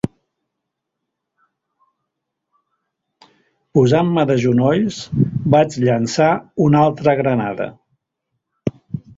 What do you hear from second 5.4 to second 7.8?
vaig llançar una altra granada